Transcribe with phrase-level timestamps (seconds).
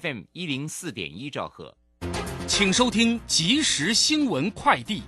[0.00, 1.76] FM 一零四点一兆赫，
[2.46, 5.02] 请收听即时新闻快递。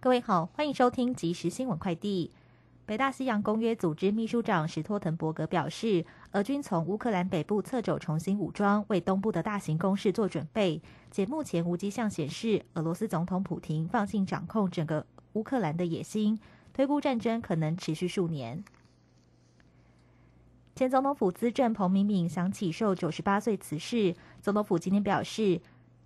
[0.00, 2.30] 各位好，欢迎收听即时新闻快递。
[2.86, 10.80] 北大西洋公约组织秘书长史托滕伯格表示，俄军从乌克兰北部侧走，重新武装，为东部的大型攻势做准备。
[11.10, 16.38] 且目前无迹象显示，俄罗斯总统普廷放弃掌控整个乌克兰的野心，
[16.72, 18.64] 推估战争可能持续数年。
[20.74, 24.12] 前总统府资政彭明敏想起受九十八岁辞世，
[24.42, 25.60] 总统府今天表示，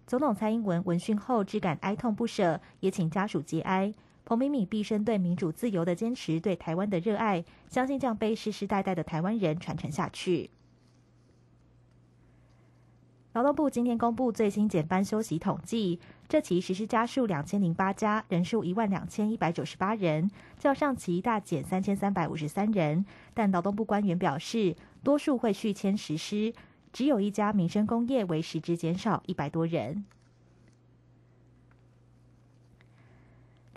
[0.06, 3.94] 总统蔡英文闻讯后只感哀痛不舍，也请家属节哀。
[4.26, 10.50] 彭明敏毕生对民主自由的坚持，对台湾的热爱，相信将被世世代代的台湾人传承下去。
[13.34, 23.04] 劳动部今天公布最新减班休息统计，这期实施家数两千零八家，人数一万两千一百九十八人，较上期大减三千三百五十三人。
[23.34, 24.74] 但劳动部官员表示，
[25.04, 26.54] 多数会续签实施，
[26.90, 30.04] 只有一家民生工业为实质减少一百多人。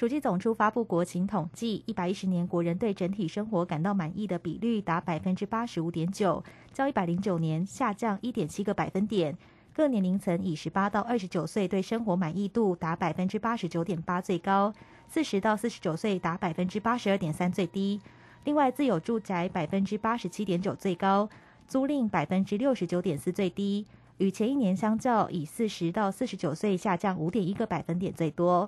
[0.02, 9.38] 主计总处发布国情统计，一百一十年国人对整体生活感到满意的比率达百分之八十五点九，较一百零九年下降一点七个百分点。
[9.76, 14.74] 各年龄层以十八到二十九岁对生活满意度达百分之八十九点八最高，
[15.08, 18.02] 四十到四十九岁达百分之八十二点三最低。
[18.46, 21.30] 另外，自有住宅百分之八十七点九最高，
[21.68, 23.86] 租赁百分之六十九点四最低。
[24.18, 28.68] 与前一年相较，以四十到四十九岁下降五点一个百分点最多。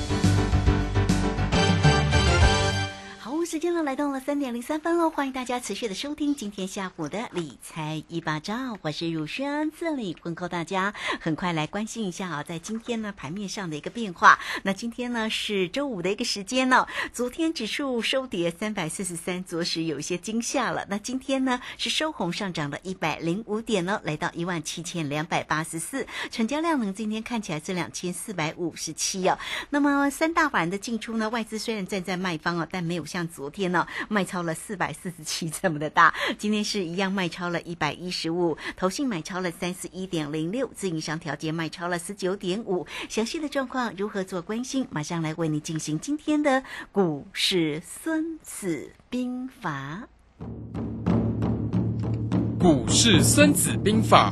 [3.51, 10.93] 时间呢来到了三点零三分喽，欢迎大家持续的收听今天下午的理财一巴掌，我是汝轩，这里问候大家。
[11.19, 14.39] 很快来关心一下啊，在今天呢盘面上的一个变化。
[14.63, 20.85] 那今天呢是周五的一个时间呢，昨天指数收跌三百四十三，着实有一些惊吓了。
[20.87, 29.37] 那今天呢是收红上涨了一百零五点呢，来到一万七千两百八十四，成交量呢今天看起来是两千四百五十七哦。
[29.71, 42.85] 那么三大板的进出呢，外资虽然站在卖方啊，但没有像昨昨天呢，卖超了四百四十七 这么的大，今天是一样卖超了一百一十五，投信买超了三十一点零六，自营商调节卖超了十九点五。
[43.09, 44.87] 详细的状况如何做关心？
[44.91, 50.07] 马上来为你进行今天的股市孙子兵法。
[52.59, 54.31] 股市孙子兵法。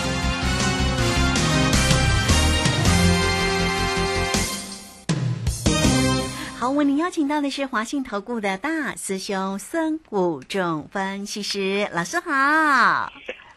[6.75, 13.11] 为您邀请到的是华信投顾的大师兄孙武仲分析师老师好，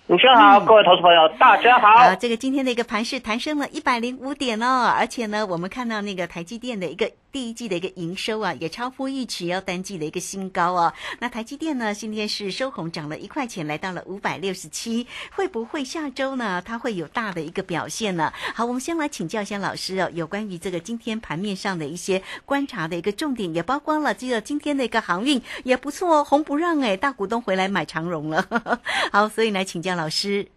[0.08, 1.98] 主持人好，各位投资朋友大家好。
[1.98, 7.10] 好，这个今天的一个盘势抬升了一百零五点哦，而且呢，我们看到那个台积电的一个。
[7.34, 10.92] 第一季的一个营收啊，也超乎预期，要单季的一个新高哦。
[11.18, 15.04] 那台积电呢，今天是收红，涨了一块钱，来到了五百六十七。
[15.32, 18.32] 会不会下周呢，它会有大的一个表现呢？
[18.54, 28.46] 好，我们先来请教一下老师哦，有关于这个今天盘面上的一些观察的一个重点，也包括了这个今天的一个航运也不错哦，红不让哎，大股东回来买长荣了。
[29.10, 30.53] 好，所以来请教老师。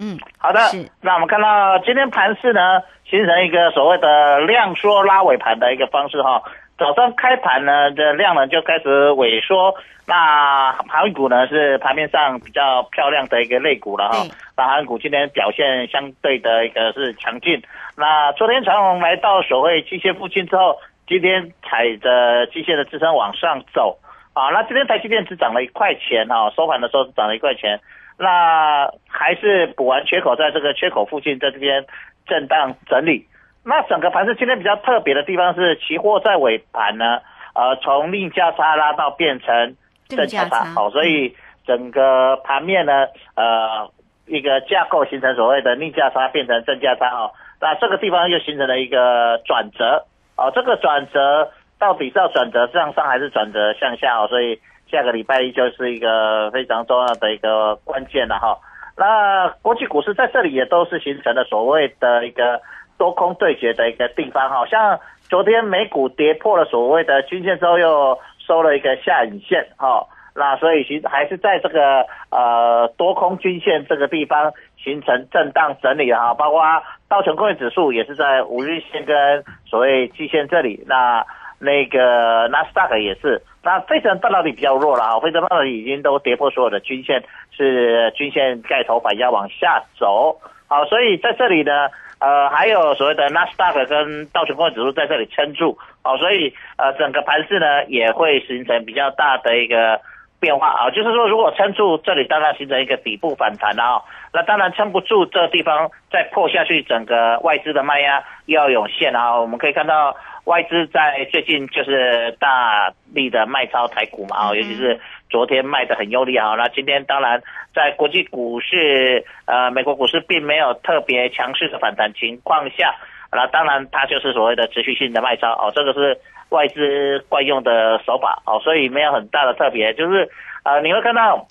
[0.00, 0.58] 嗯，好的。
[1.02, 6.42] 那我们看到今天盘市呢，形成一个所谓的量缩拉尾盘的一个方式哈。
[6.78, 9.74] 早上开盘呢，这量呢就开始萎缩。
[10.06, 14.30] 那航运股呢是盘面上比较漂亮的一个类股了哈对。
[14.56, 17.62] 那航运股今天表现相对的一个是强劲。
[17.96, 23.98] 那昨天长虹来到所谓季线附近之后，今天踩着季线的支撑往上走。
[24.32, 27.80] 啊，那今天台积电只涨了一块钱哈，收盘的时候只涨了一块钱。
[28.18, 31.86] 那还是补完缺口，在这个缺口附近，在这边
[32.26, 33.26] 震荡整理。
[33.64, 37.20] 那整个盘市今天比较特别的地方是，期货在尾盘呢，
[37.54, 39.74] 呃，从逆价差拉到变成
[40.08, 41.34] 正价差，正价差好、所以
[41.66, 43.06] 整个盘面呢，
[43.36, 43.90] 呃，
[44.26, 50.04] 一个架构形成所谓的逆价差变成正价差哦，那这个地方又形成了一个转折
[50.36, 51.50] 哦，这个转折
[51.80, 58.58] 到底是要转折向上还是转折向下哦，所以下个礼拜一就是一个非常重要的一个关键了哈。
[58.96, 62.60] 那国际股市在这里也都是形成了所谓的一个
[62.98, 76.62] 多空对决的一个地方，好像昨天美股跌破了所谓的均线之后，又收了一个下影线，哈、那所以其实还是在这个呃多空均线这个地方形成震荡整理哈，包括
[77.08, 81.24] 道琼工业指数也是在五日线跟所谓季线这里，那
[81.60, 87.22] 那个纳斯达克也是，那非常半导体比较弱了啊，非常半导体已经都跌破所有的均线，
[87.56, 91.88] 是均线盖头反压往下走，好，所以在这里呢。
[92.20, 99.98] 呃，还有所谓的纳斯达克跟道琼工业指数在这里撑住，好，所以呃，整个盘势呢也会形成比较大的一个
[100.38, 100.68] 变化。
[100.68, 104.02] 啊，就是说如果撑住这里，当然形成一个底部反弹啊，
[104.34, 110.14] 那当然撑不住这地方再破下去，整个外资的卖压又要涌现啊，我们可以看到
[110.50, 114.98] 外资在最近就是大力的卖超台股嘛啊，尤其是
[115.30, 117.40] 昨天卖的很用力啊，那今天当然
[117.72, 122.96] 在国际股市呃美国股市并没有特别强势的反弹情况下，
[123.30, 126.18] 那当然它就是所谓的持续性的卖超哦，这个是
[126.48, 130.28] 外资惯用的手法哦，所以没有很大的特别，就是
[130.64, 131.46] 呃你会看到。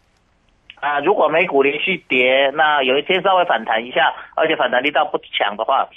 [0.81, 5.89] 啊，如果美股连续跌，那有一天稍微反弹一下，而且反弹力道不强的话，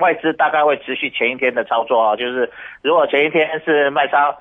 [0.00, 2.50] 外资大概会持续前一天的操作啊，就是
[2.82, 4.38] 如果前一天是卖超，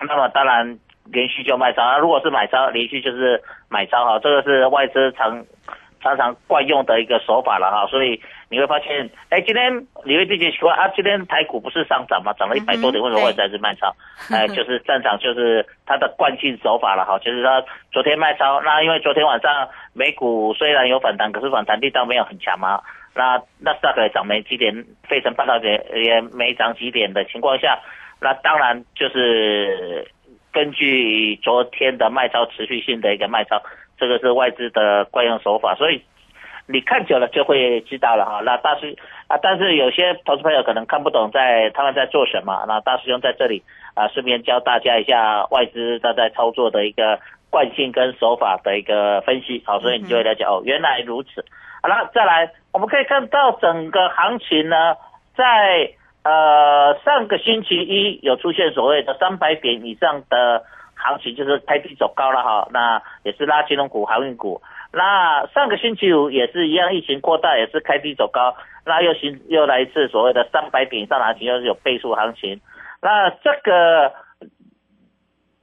[0.00, 5.44] 那么当然连续就卖超；那如果是买超，连续就是买超哈，这个是外资常
[6.02, 7.86] 常常惯用的一个手法了哈。
[7.86, 12.32] 所以你会发现，哎，今天你会自己奇怪啊，今天台股不是上涨吗？
[12.38, 13.94] 涨了一百多点，为什么外资还是卖超？
[14.30, 22.80] 哎，就是战场就是它的惯性手法了哈，就是说昨天卖超，那因为昨天晚上美股虽然有反弹，可是反弹力道没有很强嘛。
[23.14, 27.80] 那那大概涨没几点，费城半导体也没涨几点的情况下，
[28.20, 30.06] 那当然就是
[30.52, 33.60] 根据昨天的卖超持续性的一个卖超，
[33.98, 36.00] 这个是外资的惯用手法，所以
[36.70, 38.42] 你看久了就会知道了哈。
[38.44, 38.94] 那大师
[39.26, 43.62] 啊，但是有些投资朋友可能看不懂在他们在做什么，那大师兄在这里
[43.94, 51.42] 啊，顺便教大家一下外资他在操作的一个惯性跟手法的一个分析，好，所以你就会了解哦，原来如此。
[51.82, 54.96] 好了，再来，我们可以看到整个行情呢，
[55.34, 55.92] 在
[56.22, 60.64] 呃上个星期一有出现所谓的三百点以上的
[60.96, 64.60] 行情，就是开低走高了哈，那也是拉金融股、航运股。
[64.92, 72.60] 那上个星期五也是一样，疫情扩大也是开低走高，那又行又来一次所谓的三百点以上行情，又是有倍数行情。
[73.02, 74.12] 那这个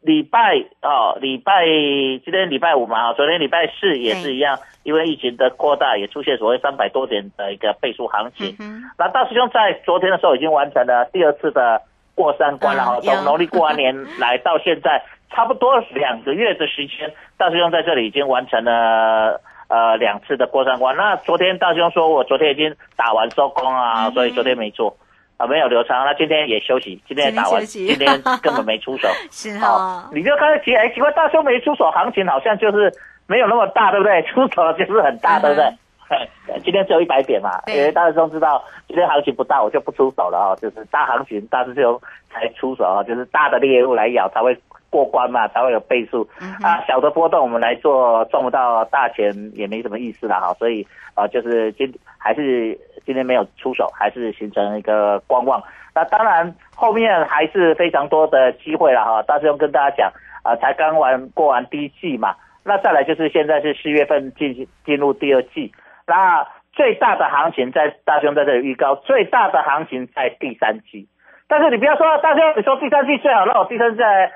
[0.02, 8.56] 礼拜哦，礼拜今天礼拜五嘛，昨天礼拜四也是一样，因为疫情的扩大，也出现所谓三百多点的一个倍数行情。
[8.60, 11.82] 嗯那大师兄在昨天的时候已经完成了第二次的
[12.14, 15.04] 过三关了哈，嗯从农历过完年来到现在，
[15.36, 19.42] 差不多两个月的时间，大师兄在这里已经完成了。
[19.68, 20.96] 呃，两次的过山关。
[20.96, 24.96] 那昨天大师兄说我昨天已经打完收工啊，嗯所以昨天没做
[25.38, 26.06] 啊，没有留仓。
[26.06, 28.08] 那今天也休息，今天也打完，今天
[28.44, 29.08] 根本没出手。
[29.32, 32.94] 是哦，，你就看始奇哎奇怪，大兄没出手，行情好像就是
[33.26, 34.22] 没有那么大，对不对？
[34.22, 35.66] 出手就是很大，对不对？
[36.64, 42.00] 今天只有一百点嘛，因为大师兄知道今天行情不大，我就不出手了啊、就是大行情大师兄
[42.32, 44.56] 才出手啊、就是大的猎物来咬才会
[44.96, 46.82] 过关嘛，才会有倍数、嗯啊。
[46.88, 55.62] 小的波动我们来做赚不到大钱也没什么意思了哈，所以啊、就是今还是今天没有出手，还是形成一个观望。
[55.94, 59.22] 那当然后面还是非常多的机会了哈。
[59.24, 60.12] 大师兄跟大家讲
[60.44, 65.72] 啊、才刚完过完第一季嘛，那再来就是现在是四月份进进入第二季，
[66.08, 71.08] 那最大的行情在大兄在这里预告，最大的行情在第三季。
[71.48, 74.34] 但是你不要说大兄，你说第三季最好，那我第三季再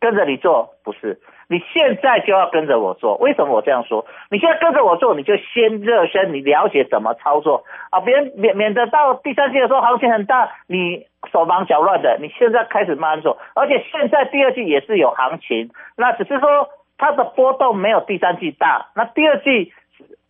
[0.00, 1.18] 跟着你做，不是？
[1.48, 4.04] 你现在就要跟着我做，为什么我这样说？
[4.30, 12.18] 你现在跟着我做，你就先热身，你了解怎么操作啊，别人免免得到第三季的时候行情很大，你手忙脚乱的。
[12.20, 19.72] 你现在开始慢慢做，而且现在第二季也是有行情，那只是说它的波动没有第三季大，那第二季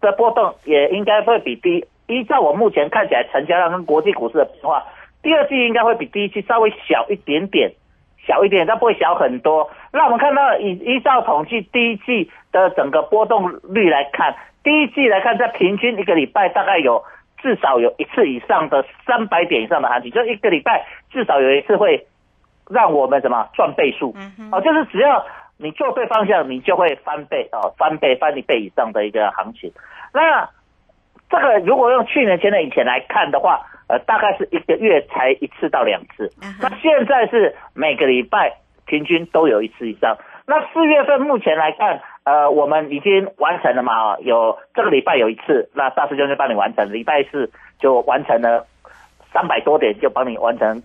[0.03, 4.85] 的波动也应该会比第依照我目前看起来成交量跟国际股市的变化，
[5.23, 7.73] 第二季应该会比第一季稍微小一点点。
[8.27, 9.71] 小一点，但不会小很多。
[9.93, 17.05] 那我们看到以依照统计，第一季的整个波动率来看，第一季来看，在平均一个礼拜大概有
[17.41, 22.07] 至少有一次以上的三百点以上的行情，就一个礼拜至少有一次会
[22.69, 24.15] 让我们什么赚倍数。
[24.51, 25.25] 哦，就是只要
[25.57, 29.73] 你做对方向，你就会翻倍哦，翻倍翻一倍以上的一个行情。
[30.13, 30.49] 那
[31.31, 36.31] 这个如果用去年、前年以前来看的话，呃，大概是一个月才一次到两次。
[36.61, 40.17] 那现在是每个礼拜平均都有一次以上。
[40.49, 43.93] 那四月份目前来看，呃，我们已经完成了嘛？
[44.13, 47.51] 啊，有这个礼拜有一次，那大师兄就帮你完成，礼拜四
[47.81, 48.67] 就完成了
[49.33, 50.83] 三百多点，就帮你完成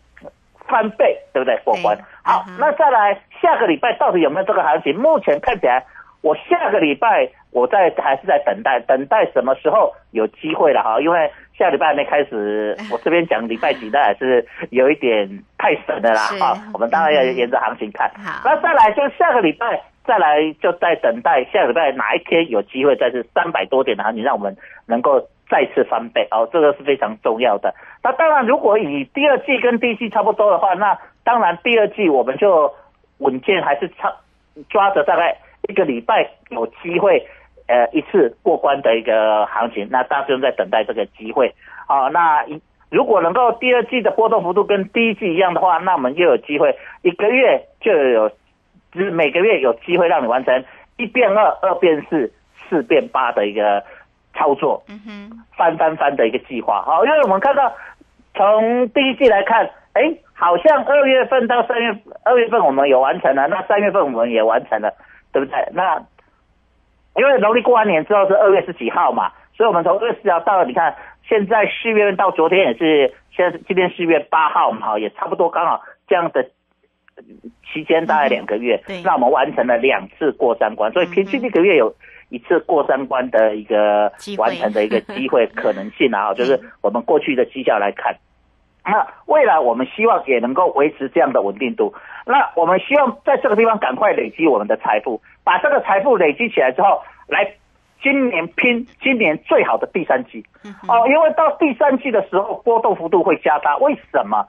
[0.67, 1.59] 翻倍，对不对？
[1.63, 1.95] 过关。
[2.23, 4.95] 好，那再来下个礼拜到底有没有这个行情？
[4.95, 5.85] 目前看起来，
[6.21, 10.99] 我下个礼拜我在还是在等待，等待什么时候有机会了哈？
[11.01, 16.55] 因为下礼拜还没开始，我这边讲礼拜几，那还是有一点太神的啦是哈。
[16.73, 18.09] 我们当然要沿着行情看。
[18.23, 27.73] 好那再来就下个礼拜，再来就在等待下个礼拜哪一天有机会，再是三百多点的行情，让我们能够再次翻倍哦，这个是非常重要的。
[28.03, 32.73] 那当然，如果以第二季跟第一季差不多的话，那当然第二季我们就
[33.17, 34.11] 稳健还是差
[34.69, 35.37] 抓着大概
[35.69, 37.25] 一个礼拜有机会。
[37.67, 41.55] 呃，一次过关的一个行情，那大师兄在等待这个机会
[41.87, 42.09] 啊。
[42.09, 48.27] 那一如果能够第二季的波动幅度跟第一季一样的话，那我们又有机会一个月就有，
[48.91, 50.65] 就是每个月有机会让你完成
[50.97, 52.29] 一变二，二变四，
[52.67, 53.81] 四变八的一个
[54.33, 56.81] 操作，嗯哼，翻翻翻的一个计划。
[56.81, 57.73] 好，因为我们看到
[58.35, 64.93] 从第一季来看，哎，好像二月份到三月，二月份我们有完成了，那三月份我们也完成了，
[65.31, 65.57] 对不对？
[65.73, 65.97] 那
[67.15, 70.95] 因为农历过完年之后是二月十几号嘛，所以我们从二月十号到了，你看
[71.27, 76.41] 现在四月份到昨天也是，现在是今天四月八号嘛，也差不多刚好这样的
[77.15, 77.23] 呃
[77.73, 79.01] 期间大概两个月，对。
[79.03, 81.93] 那我们完成了两次过三关，所以平均一个月有
[82.29, 88.15] 一次过三关的一个完成的一个机会可能性啊，就是我们过去的绩效来看。
[88.83, 91.93] 那未来我们希望也能够维持这样的稳定度。
[92.25, 97.53] 那我们希望在这个地方赶快累积我们的财富，把这个财富累积起来之后，来
[98.01, 100.43] 今年拼今年最好的第三季。
[100.87, 104.47] 哦，因为到第三季的时候波动幅度会加大，为什么？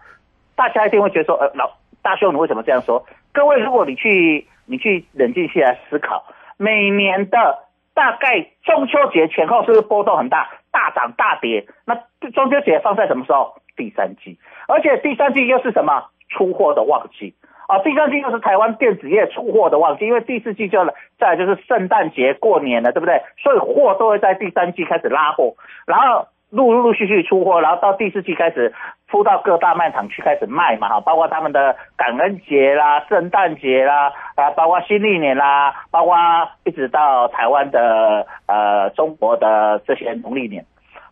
[0.56, 1.70] 大家一定会觉得说，呃，老
[2.02, 3.04] 大兄，你为什么这样说？
[3.32, 6.24] 各位，如果你去你去冷静下来思考，
[6.56, 7.58] 每年的
[7.94, 11.66] 大概中秋节前后是不是波动很大，大涨大跌？
[11.84, 11.94] 那
[12.30, 13.54] 中秋节放在什么时候？
[13.76, 14.38] 第三季，
[14.68, 16.08] 而且第三季又是什么？
[16.28, 17.34] 出货的旺季。
[17.68, 20.84] 啊，第三季又是台湾电子业出货的旺季，因为第四季就
[21.18, 23.22] 再就是圣诞节过年了，对不对？
[23.42, 25.54] 所以货都会在第三季开始拉货，
[25.86, 28.74] 然后陆陆续续出货，然后到第四季开始
[29.08, 36.16] 铺到各大卖场去开始卖嘛，哈，包括他们的感恩节啦、圣诞节啦，啊，包括新历年啦，包括
[36.64, 40.64] 一直到台湾的呃中国的这些农历年。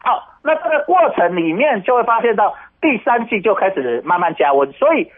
[0.03, 5.11] 好，那这个过程里面就会发现到第三季就开始慢慢加温，所以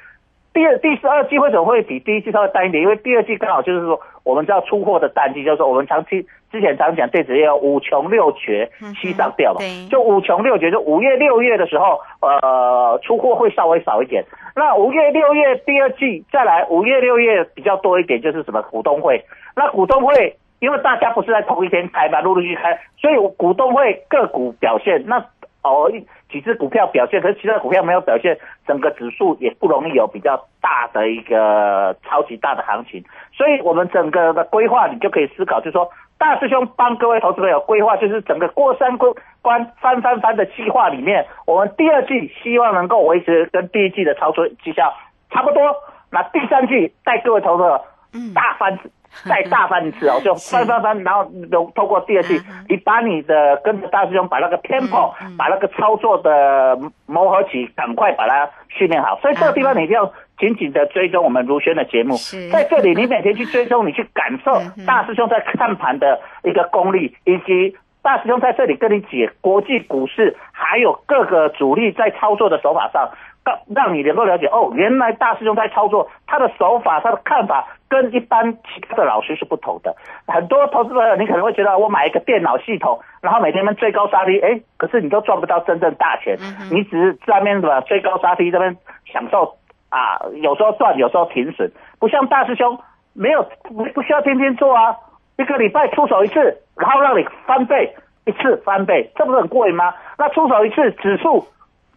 [0.52, 2.82] 第二、第十二季为什么会比第一季稍微淡一点？
[2.82, 8.70] 因为第二季刚好就是说我们知道出货的淡季，就是说我们长期之前常讲电子业有五穷六绝
[9.00, 14.24] 七上吊嘛，嗯就五穷六绝，就五月六月的时候，呃，出货会稍微少一点。
[14.54, 19.24] 那五月六月第二季再来，五月六月比较多一点，就是什么股东会。
[19.54, 25.18] 那股东会因为大家不是在同一天开嘛，陆陆续续开，所以股东会个股表现，那
[25.64, 33.02] 哦一几只股票表现，可是其他股票没有表现，整个指数也不容易有比较大的一个超级大的行情。
[33.34, 44.94] 所以我们整个的规划，你就可以思考，就是说大师兄帮各位投资朋友规划，就是整个过山关关翻翻翻的计划里面，我们第二季希望能够维持跟第一季的操作绩效
[45.30, 45.74] 差不多，
[46.12, 47.82] 那第三季带各位投资者
[48.14, 48.78] 嗯大翻
[49.28, 59.18] 再大翻一次哦， 就翻翻翻，然后有透过第二季，你把你的跟着大师兄把那个 tempo，把那个操作的磨合起，赶快把它训练好。
[59.20, 62.16] 所以这个地方你一定要紧紧的追踪我们如轩的节目，
[62.50, 73.10] 在这里你每天去追踪，你去感受大师兄在看盘的一个功力，以及大师兄在这里跟你解国际股市，还有各个主力在操作的手法上。
[73.44, 79.94] 让让你能够了解哦，原来大师兄在操作，他的手法、他的看法跟一般其他的老师是不同的。
[80.28, 86.38] 很多投资朋友，你可能会觉得我买一个电脑系统，然后每天们追高杀低，哎，可是你都赚不到真正大钱，
[86.70, 88.76] 你只是在那边什么追高杀低这边
[89.12, 89.56] 享受
[89.90, 91.68] 啊，有时候赚，有时候停损，
[91.98, 92.78] 不像大师兄
[93.12, 94.96] 没有不不需要天天做啊，
[95.36, 97.92] 一个礼拜出手一次，然后让你翻倍
[98.24, 99.92] 一次翻倍，这不是很过瘾吗？
[100.16, 101.44] 那出手一次指数，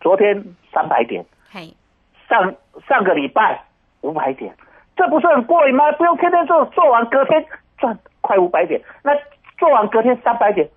[0.01, 1.23] 昨天三百点。
[2.27, 2.53] 上
[2.87, 3.63] 上个礼拜
[4.01, 4.53] 五百点，
[4.95, 5.91] 这不是很过瘾吗？
[5.93, 7.45] 不用天天做，做完隔天
[7.77, 8.81] 赚快五百点。
[9.03, 9.11] 那
[9.57, 10.67] 做完隔天三百点，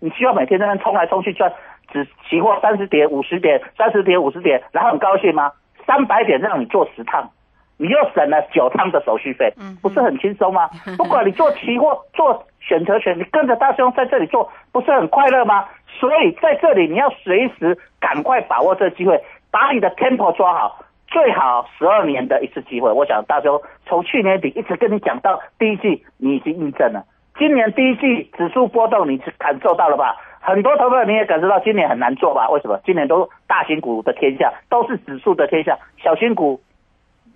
[0.00, 1.52] 你需要每天在那冲来冲去赚，
[1.92, 5.52] 只期货三十点、五十点、三十点、五十点，然后很高兴吗？
[5.86, 7.30] 三百点让你做十趟，
[7.78, 10.68] 你又省了九趟的手续费，不是很轻松吗？
[10.98, 15.64] 不管你做期货、做选择权，你跟着大兄在这里做，不是很快乐吗？
[15.98, 19.18] 所以在这里你要随时赶快把握这个机会。
[19.50, 22.90] 把你的 tempo 抓好，最好十二年的一次机会。
[22.90, 27.04] 我想大兄从去年底一直跟你讲到第一季，你已经印证了。
[27.38, 30.16] 今年第一季指数波动，你是感受到了吧？
[30.40, 32.48] 很多投票你也感受到今年很难做吧？
[32.50, 32.80] 为什么？
[32.84, 36.60] 今年都大型股的天下，都是指数的天下，小型股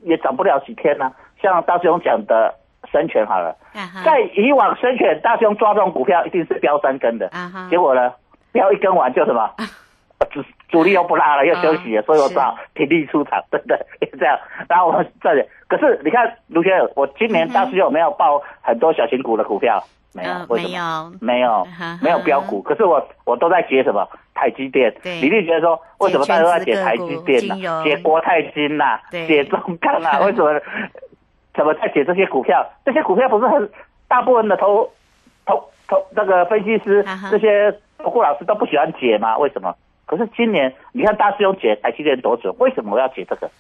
[0.03, 1.13] 也涨不了几天呢。
[1.41, 2.55] 像大兄讲的
[2.91, 3.57] 深权好了，
[4.05, 7.31] 在以往深权大兄抓这种股票一定是飙三根的，
[7.71, 8.13] 结果呢，
[8.53, 9.51] 飙一根完就什么？
[10.33, 13.79] 主主力又不拉了，又休息了，所以我只好体力出场，对不对？
[14.19, 19.83] 这样，然后我们这里，可是你看卢先生，我今年当时有没有报很多小型股的股票？
[20.15, 21.67] 没有，为什么，没有，
[22.03, 22.61] 没有标股。
[22.61, 24.07] 可是我我都在解什么？
[24.35, 24.95] 台积电。
[25.03, 27.57] 李丽觉得说，为什么大家都在解台积电呢？
[27.85, 30.21] 解国泰金呐，解中钢啊？
[30.25, 30.61] 为什么？
[31.55, 32.67] 怎么在解这些股票？
[32.85, 33.71] 这些股票不是很
[34.09, 34.91] 大部分的投
[35.47, 39.39] 投投那个分析师这些投顾老师都不喜欢解吗？
[39.39, 39.75] 为什么？
[40.07, 43.51] 可是今年你看大师兄解台积电多准，为什么我要解这个？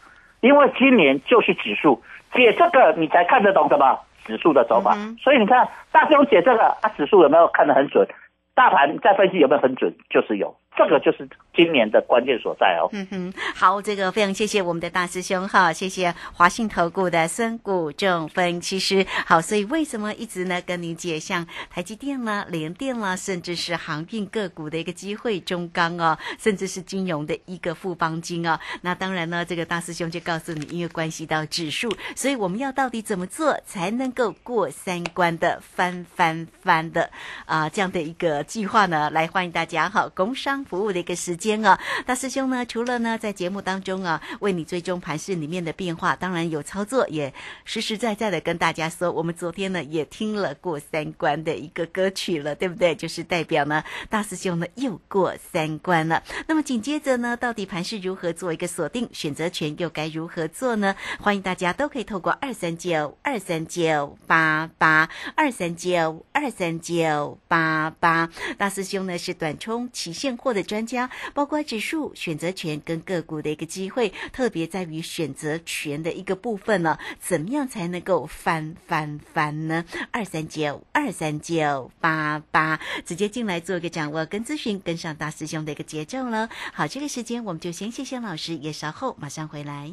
[0.41, 2.03] 因为今年就是指数，
[2.35, 4.97] 解这个你才看得懂什么指数的走法。
[5.23, 8.07] 所以你看大师兄解这个，他指数有没有看得很准？
[8.55, 9.95] 大盘在分析有没有很准？
[10.11, 10.57] 就是有。
[10.75, 12.89] 这个就是今年的关键所在哦。
[12.93, 19.07] 嗯哼，好，这个非常谢谢我们的大师兄哈，谢谢华信投顾的孙谷正分析师。
[19.27, 28.59] 好，所以为什么一直呢跟您解像台积电啦、联电啦，甚至是航运个股的一个机会，中钢哦，甚至是金融的一个富邦金哦。
[28.81, 37.11] 那当然呢，这个大师兄就告诉你，因为关系到指数，所以我们要到底怎么做才能够过三关的翻翻翻的
[37.45, 39.11] 啊这样的一个计划呢？
[39.11, 40.62] 来欢迎大家哈，工商。
[40.64, 52.94] 服务的一个时间啊，大师兄呢，除了呢在节目当中啊为你追踪盘市里面的变化，当然有操作，也实实在在的跟大家说，我们昨天呢也听了过三关的一个歌曲了，对不对？
[52.94, 56.22] 就是代表呢大师兄呢又过三关了。
[56.46, 60.94] 那么紧接着呢，到底盘市如何做一个锁定，选择权又该如何做呢？
[61.18, 70.52] 欢迎大家都可以透过二三九二三九八八二三九二三九八八，大师兄呢是短冲期现货。
[70.53, 79.85] 的专家，包括指数、选择权跟个股的一个机会，特别在于选择权的一个部分呢，怎么样才能够翻翻翻呢？
[80.11, 86.49] 二三九二三九八八，直接进来做一个掌握跟咨询，跟上大师兄的一个节奏了。
[86.73, 89.93] 好，这个时间我们就先谢谢老师，也稍后马上回来。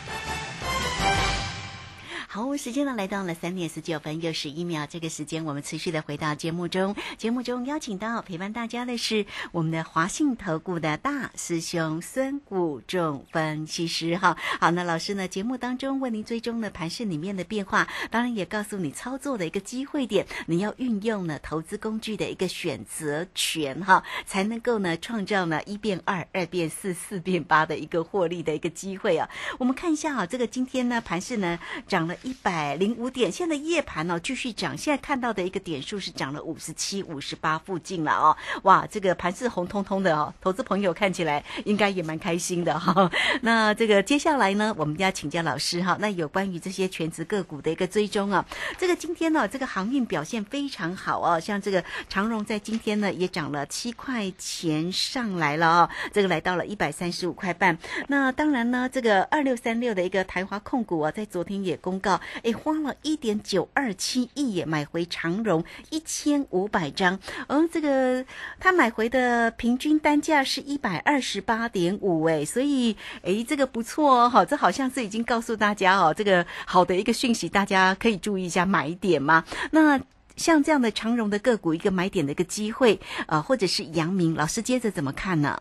[2.33, 6.95] 好，时间呢来到了三点十九分又十一秒，这个时间我们持续的回到节目中。
[7.17, 14.37] 节目中邀请到陪伴大家的是我们的华信投顾的大师兄孙谷仲分析师哈。
[14.61, 29.29] 好，那老师呢节目当中为您追踪了盘市里面的变化，当然也告诉你操作的一个机会点，你要运用呢投资工具的一个选择权哈，才能够呢创造呢一变二、二变四、四变八的一个获利的一个机会啊。
[29.59, 32.15] 我们看一下啊，这个今天呢盘市呢涨了。
[32.23, 38.37] 一百零五点，现在夜盘呢继续涨，现在看到的一个点数是涨了五十七、五十八附近了哦。
[38.63, 43.09] 哇，这个盘是红彤彤的哦，投资朋友看起来应该也蛮开心的哈。
[43.41, 45.97] 那这个接下来呢，我们要请教老师哈。
[45.99, 48.45] 那有关于这些全职个股的一个追踪啊，
[48.77, 57.75] 这个今天呢，这个航运表现非常好哦，像这个长荣在今天呢也涨了七块钱上来了哦，这个来到了一百三十五块半。
[58.09, 62.10] 那当然呢，这个二六三六的一个台华控股啊，在昨天也公告。
[62.43, 68.25] 哎，花了一点九二七亿也，买回长荣一千五百张，而这个
[68.59, 79.43] 他买回的平均单价是一百二十八点五哎，所以哎，这个不错哦，好，这好像是已经告诉大家哦，这个好的一个讯息，大家可以注意一下买点嘛。
[79.71, 79.99] 那
[80.35, 85.59] 像这样的长荣的个股，一个买点的一个机会啊，或者是阳明老师接着怎么看呢？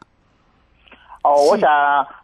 [1.23, 1.69] 哦，我想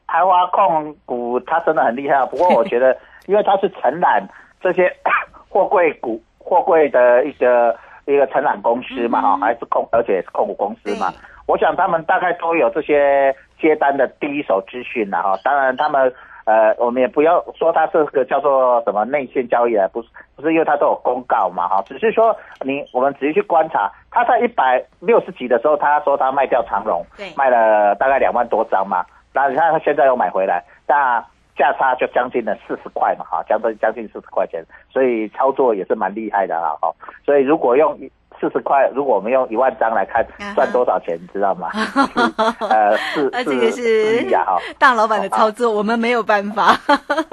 [0.07, 2.97] 台华控股它真的很厉害，不过我觉得。
[3.27, 4.27] 因为它是承揽
[4.61, 4.93] 这些
[5.49, 11.13] 货柜股、货柜的一个一个承揽公司嘛，哈，还是控，而且是控股公司嘛。
[11.47, 15.39] 我想他们大概都有这些接单的第一手资讯了，哈。
[15.45, 16.13] 当然，他们
[16.45, 21.83] 呃，我们也不要说它这个叫做什么内线交易啊，不是，不是，因为它都有公告嘛，哈。
[21.87, 29.05] 只是说你我们仔细去观察，它在一百六十几的时候，他说他卖掉长荣，对，卖了大概两万多张嘛。
[29.33, 31.25] 那你看他现在又买回来，那。
[31.57, 36.93] 价差就将近了四十块嘛，哈，将近将近四十块钱，所以操作也是蛮厉害的啦，哈，
[37.25, 37.99] 所以如果用。
[38.41, 41.71] 四十块，如果我们用一万张来看，赚多少钱，你知道吗？
[42.61, 44.45] 呃，四四四亿啊！
[44.45, 46.79] 哈，大老板的操作，我们没有办法。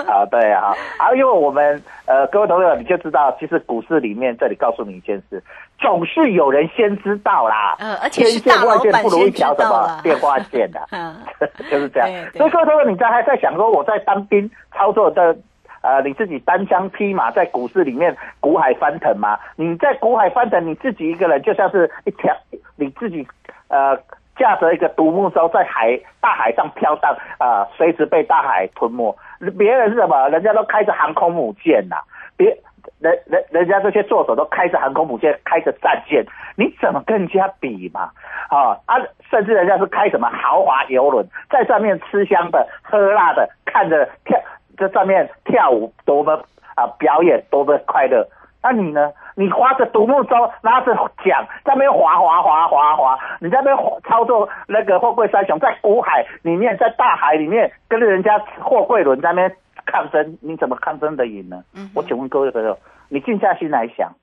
[0.07, 5.41] 啊，对啊，啊，因为我们呃，各位同学你就知道，其实股市里面，这里告诉你一件事，
[5.79, 7.75] 总是有人先知道啦。
[7.79, 10.79] 嗯，而且是大老板如一条什么电话线的，
[11.71, 12.09] 就是这样。
[12.35, 15.35] 所以各位同学，你在还在想说，我在当兵操作的。
[15.83, 19.37] 呃，你自己单枪匹马在股市里面股海翻腾吗？
[19.57, 22.33] 你在股海翻腾，你自己一个人就像是一条，
[22.77, 23.27] 你自己
[23.67, 23.95] 呃
[24.37, 29.13] 驾着一个独木舟在海大海上飘荡啊，随时被大海吞没。
[29.57, 30.29] 别人是什么？
[30.29, 31.97] 人家都开着航空母舰呐，
[32.37, 32.57] 别
[32.99, 38.09] 人人人家这些作手都开着航空母舰，开着战舰，你怎么跟人家比嘛？
[38.49, 38.95] 啊啊，
[39.29, 44.39] 甚至人家是开什么豪华游轮，在上面吃香的喝辣的，看着跳。
[44.77, 46.33] 在上面跳舞多么
[46.75, 48.27] 啊，表演多么快乐。
[48.61, 49.11] 那你呢？
[49.35, 53.19] 你划着独木舟，拿着桨，在那边划划划划划。
[53.41, 59.55] 你在那边操作那个货柜三雄，在古海里面，在大海里面跟着人家货柜轮在那边
[59.85, 61.63] 抗争，你怎么抗争得赢呢？
[61.93, 62.77] 我请问各位朋友，
[63.09, 64.13] 你静下心来想，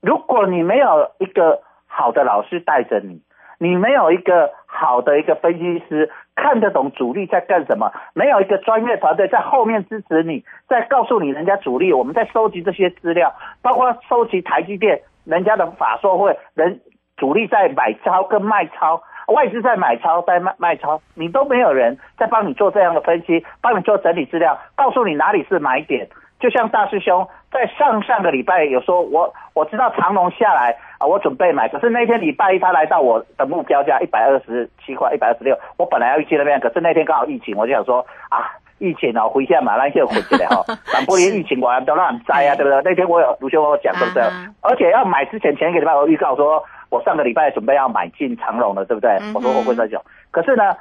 [0.00, 3.22] 如果你没有一个好的老师带着你。
[3.60, 16.80] 你没有一个好的一个分析师看得懂主力在干什么，没有一个专业团队在后面支持你，在告诉你人家主力，我们在收集这些资料，包括收集台积电人家的法说会，人
[17.16, 26.08] 主力在买超跟卖超，外资在买超在卖卖超，你都没有人在帮你做这样的分析，帮你做整理资料，告诉你哪里是买点。
[26.38, 31.68] 就像大师兄在上上个礼拜有说，我我知道长龙下来啊，我准备买。
[31.68, 35.56] 可是那天礼拜一他来到我的目标价一百二十七块，一百二十六。
[35.76, 40.64] 我本来要去那边，可是那天刚好疫情，我就想说啊，疫情啊，回下马来西亚回去了哈。
[40.92, 42.82] 反不连疫情我还都让摘啊，对不对？
[42.84, 44.22] 那天我有卢兄跟我讲，对不对？
[44.60, 49.10] 而且要买之前前一个礼拜我预告说，我上个礼拜准备要买进长隆了，对不对？
[49.34, 50.02] 我说我会再讲。
[50.32, 50.74] 可是呢，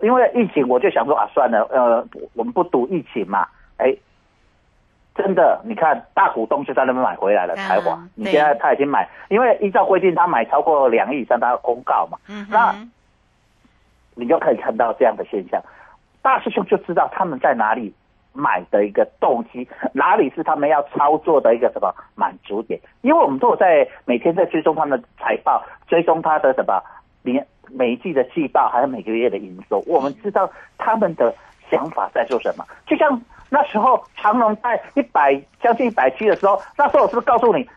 [0.00, 3.46] 因为疫情，我就想说啊，算了，呃，我们不赌疫情嘛，
[3.78, 3.92] 哎。
[5.18, 7.98] 真的，你看大股东就在那边买回来了，才华。
[8.14, 12.16] 你现在他已经买，因为依照规定，他买超过两亿以上，他要公告嘛。
[12.28, 12.46] 嗯。
[12.48, 12.72] 那
[14.14, 15.60] 你就可以看到这样的现象，
[16.22, 17.92] 大师兄就知道他们在哪里
[18.32, 22.78] 买的一个动机，哪里是他们要操作的一个什么满足点。
[23.00, 26.80] 因为我们都有在每天在追踪他们的财报，追踪他的什么
[27.22, 31.34] 年每一季的季报，还有每个月的营收，我们知道他们的
[31.68, 33.20] 想法在做什么，就像。
[33.50, 37.68] 那时候长荣在一百将近一百七的时候，那时候我是不是告诉你，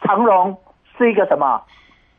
[0.00, 0.56] 长荣
[0.96, 1.62] 是一个什么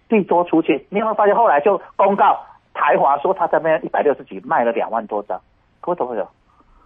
[0.07, 0.85] 地多出去？
[0.89, 2.39] 你有没有发现后来就公告
[2.73, 5.39] 台华说他这边一百六十几卖了两万多张，
[5.81, 6.27] 各位朋友，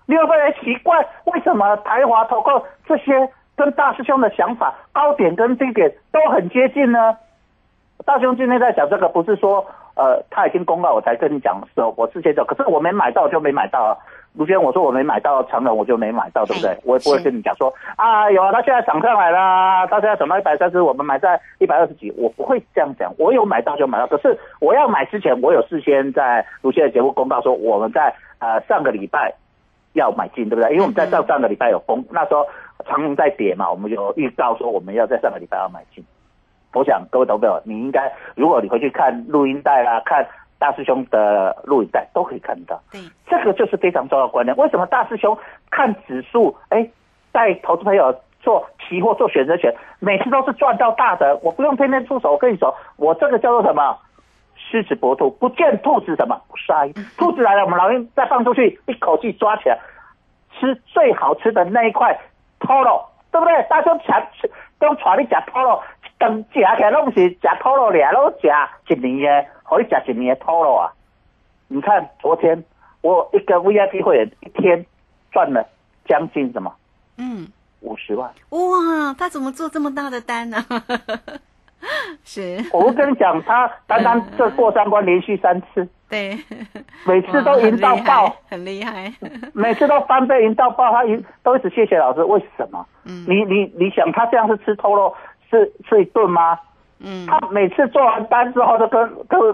[0.05, 7.17] 你会不会奇怪，为什么台华投控这些跟大师兄的想法高点跟低点都很接近呢？
[8.05, 9.65] 大师兄今天在讲这个，不是说
[9.95, 13.97] 呃他已经公告我才跟你讲，是我事先走，可是我没买到就没买到啊。
[14.37, 16.77] 卢先我说我没买到长荣，我就没买到，对不对哎？
[16.83, 23.11] 我也不会跟你讲说啊，有啊，它现在涨上来啦，它现在涨到一百三十，我们买在一百二十几，我不会这样讲。
[23.17, 29.33] 我有买到就买到，可是我要买之前，我有事先在卢先的节目公告说，我们在呃上个礼拜
[29.93, 30.71] 要买进，对不对？
[30.71, 32.45] 因为我们在上上个礼拜有公，那时候
[32.85, 36.03] 长荣在跌嘛，我们有预告说我们要在上个礼拜要买进。
[36.73, 40.23] 我想各位投票，你应该如果你回去看录音带啦，看
[40.59, 42.81] 大师兄的录影带，都可以看到。
[42.91, 44.55] 对，这个就是非常重要的观念。
[44.57, 45.37] 为什么大师兄
[45.69, 46.55] 看指数？
[46.69, 46.89] 哎，
[47.31, 51.37] 带投资朋友做期货、做选择权，每次都是赚到大的。
[51.43, 53.97] 我不用天天出手，我跟你说，我这个叫做什么？
[54.69, 56.85] 狮子搏兔，不见兔子什么不杀。
[57.17, 59.77] 兔子来了，我们老鹰再放出去，一口气抓起来，
[60.59, 62.19] 吃最好吃的那一块
[62.59, 63.53] 拖肉，对不对？
[63.69, 65.79] 大家想吃，都带你吃拖肉，
[66.17, 68.47] 等吃起来拢是吃拖肉俩，拢吃
[68.93, 70.91] 一年的，可以吃一年的拖肉啊。
[71.67, 72.63] 你看昨天
[73.01, 74.85] 我一个 VIP 会员一天
[75.31, 75.67] 赚了
[76.05, 76.73] 将近什么
[77.17, 77.47] 嗯，
[77.81, 78.31] 五十万。
[78.49, 80.57] 哇，他怎么做这么大的单呢、
[82.23, 86.37] 是，我跟你讲，他单单这过三关连续三次， 对，
[87.05, 89.11] 每次都赢到爆，很厉害。
[89.53, 92.23] 每次都翻倍赢到爆，他赢都一直谢谢老师。
[92.23, 92.85] 为什么？
[93.05, 95.13] 嗯你你你想他这样是吃透肉
[95.49, 96.57] 是是一顿吗？
[96.99, 99.53] 嗯，他每次做完单之后，都跟都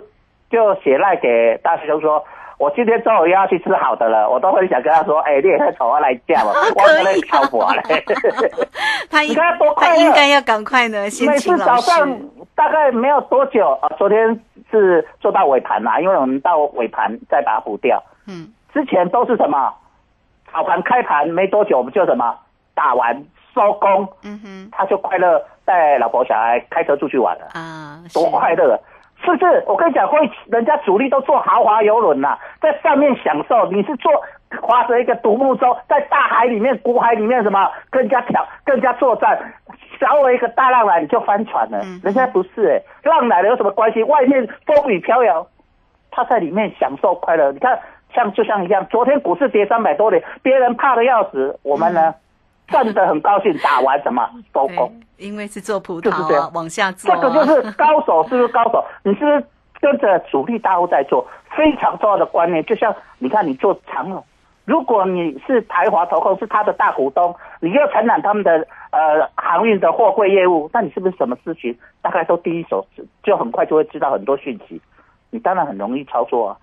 [0.50, 2.24] 就写赖给大师兄说。
[2.60, 8.06] 我今天中午又要去吃好的了，我都会想跟他说，哎、你也太丑我来嫁嘛，我可能跳火嘞。
[9.10, 11.58] 他应 该多快他应该要赶快呢，先每次。
[11.58, 12.08] 早上
[12.56, 14.40] 大概没有多久啊，昨天
[14.72, 18.02] 是做到尾盘嘛，因为我们到尾盘再把它补掉。
[18.28, 19.74] 嗯，之前都是什么
[20.54, 22.34] 早盘开盘没多久，我们就什么
[22.76, 28.80] 打完收工，嗯哼，他就快乐带老婆小孩开车出去玩了，啊，多是快乐！
[29.24, 29.64] 是不是？
[29.68, 34.12] 我跟你讲，会人家主力都坐豪华游轮呐，在上面享受，你是坐
[34.62, 39.40] 划着一个独木舟，在大海里面、古海里面什么跟人家挑、跟人家作战，
[39.98, 41.80] 稍微一个大浪来你就翻船了。
[41.84, 44.04] 嗯人家不是哎、浪来了有什么关系？
[44.04, 45.48] 外面风雨飘摇，
[46.12, 47.50] 他在里面享受快乐。
[47.54, 47.80] 你看，
[48.14, 52.14] 像就像一样，昨天股市跌三百多点，别人怕的要死，我们呢、
[52.74, 54.92] 站得很高兴，打完什么收工。
[55.16, 58.84] 对因为是做葡萄啊就是这样，往下做、这啊，个就是高手，是不是高手？
[59.04, 59.46] 你是不是
[59.80, 61.26] 跟着主力大户在做？
[61.56, 64.22] 非常重要的观念，就像你看，你做长荣，
[64.66, 72.86] 如果你是台华投控是他的大股东，你又承揽他们的呃航运的货柜业务，那你是不是什么事情大概都第一手，
[73.22, 74.82] 就很快就会知道很多讯息？
[75.30, 76.58] 你当然很容易操作啊。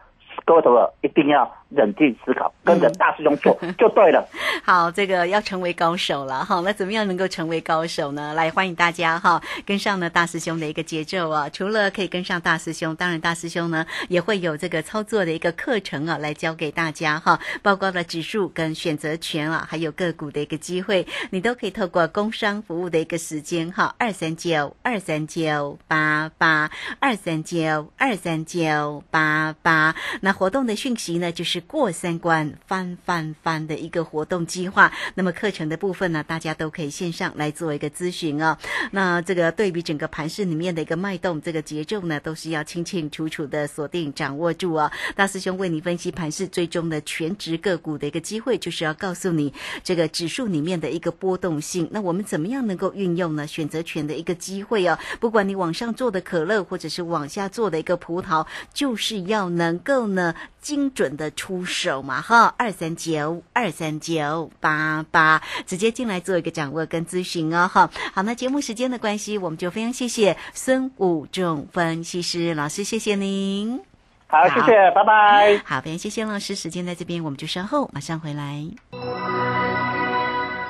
[0.47, 4.25] 各位投资者一定要冷静思考，跟着大师兄做 就对了。
[4.65, 6.61] 好，这个要成为高手了哈。
[6.61, 8.35] 那怎么样能够成为高手呢？
[8.35, 11.49] 来，欢迎大家哈，跟上呢大师兄的一个节奏啊。
[11.49, 29.97] 除了可以跟上大师兄，当然大师兄呢也会有这个操作的一个课程啊，来教给大家哈，包括了指数跟选择权啊，还有个股的一个机会，你都可以透过工商服务的一个时间哈，二三九二三九八八二三九二三九八八。
[30.21, 34.93] 那活动的讯息呢，就是过三关翻翻翻的一个活动计划。
[35.15, 38.57] 那么课程的部分呢，大家都可以线上来做一个咨询哦、
[38.91, 44.91] 那这个对比整个盘市里面的一个脉动，这个节奏呢，都是要清清楚楚的锁定掌握住啊。
[45.15, 49.53] 大师兄为你分析盘市最终的全值个股的一个机会，就是要告诉你
[49.85, 51.89] 这个指数里面的一个波动性。
[51.93, 53.47] 那我们怎么样能够运用呢？
[53.47, 67.91] 选择权的一个机会哦，不管你往上做的可乐，或者是往下做的一个葡萄，就是要能够呢精准的出手嘛哈，二三九二三九八八，直接进来做一个掌握跟咨询哦哈。
[68.15, 73.81] 好，那节目时间的关系，我们就非常谢谢孙武仲分析师老师，谢谢您。
[74.27, 75.61] 好，谢谢，拜拜。
[75.65, 78.65] 好，非常谢谢老师，时间在这边，我们就稍后马上回来。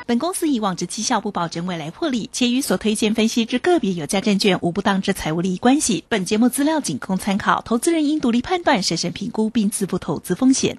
[0.07, 6.03] 本公司以往之绩效不保证未来获利，且与所推荐分析之个别有价证券无不当之财务利益关系。
[6.09, 10.79] 本节目资料仅供参考，投资人应独立判断、审慎评估并自负投资风险。